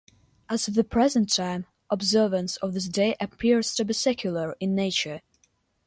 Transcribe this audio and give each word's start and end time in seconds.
At 0.49 0.61
the 0.61 0.83
present 0.83 1.29
time, 1.31 1.67
observance 1.91 2.57
of 2.57 2.73
this 2.73 2.89
day 2.89 3.15
appears 3.19 3.75
to 3.75 3.85
be 3.85 3.93
secular 3.93 4.55
in 4.59 4.73
nature. 4.73 5.21